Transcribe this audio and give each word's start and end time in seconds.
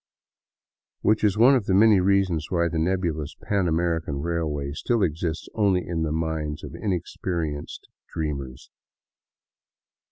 Which 1.03 1.23
is 1.23 1.37
one 1.37 1.53
of 1.55 1.67
the 1.67 1.75
many 1.75 1.99
reasons 1.99 2.49
why 2.49 2.69
the 2.69 2.79
nebulous" 2.79 3.35
Pan 3.47 3.67
American 3.67 4.23
Railway" 4.23 4.71
still 4.73 5.03
exists 5.03 5.47
only 5.53 5.87
in 5.87 6.01
the 6.01 6.11
minds 6.11 6.63
of 6.63 6.73
inexperienced 6.73 7.87
dreamers. 8.11 8.71